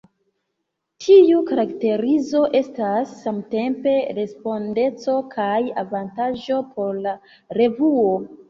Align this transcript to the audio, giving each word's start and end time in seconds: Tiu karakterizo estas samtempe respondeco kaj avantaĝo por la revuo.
Tiu 1.07 1.41
karakterizo 1.49 2.41
estas 2.61 3.13
samtempe 3.25 3.95
respondeco 4.21 5.17
kaj 5.37 5.55
avantaĝo 5.85 6.61
por 6.75 7.01
la 7.07 7.17
revuo. 7.61 8.13